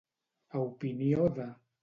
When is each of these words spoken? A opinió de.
A 0.61 0.63
opinió 0.63 1.29
de. 1.39 1.49